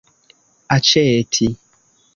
aĉeti 0.77 1.51